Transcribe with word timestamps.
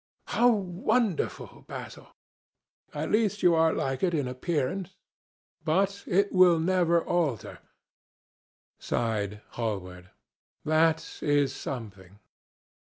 "How 0.29 0.49
wonderful, 0.49 1.63
Basil!" 1.67 2.07
"At 2.91 3.11
least 3.11 3.43
you 3.43 3.53
are 3.53 3.71
like 3.71 4.01
it 4.01 4.15
in 4.15 4.27
appearance. 4.27 4.95
But 5.63 6.03
it 6.07 6.31
will 6.33 6.57
never 6.57 7.03
alter," 7.05 7.59
sighed 8.79 9.43
Hallward. 9.51 10.09
"That 10.65 11.19
is 11.21 11.53
something." 11.53 12.17